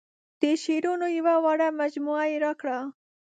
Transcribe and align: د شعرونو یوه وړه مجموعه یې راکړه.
د 0.41 0.43
شعرونو 0.63 1.05
یوه 1.17 1.35
وړه 1.43 1.67
مجموعه 1.81 2.25
یې 2.31 2.37
راکړه. 2.45 2.79